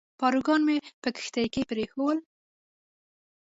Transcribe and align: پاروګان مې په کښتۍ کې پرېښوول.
پاروګان 0.19 0.61
مې 0.67 0.77
په 1.01 1.09
کښتۍ 1.15 1.45
کې 1.53 1.61
پرېښوول. 1.69 2.17